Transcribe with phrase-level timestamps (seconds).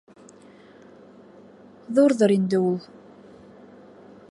[1.99, 2.81] Ҙурҙыр инде ул...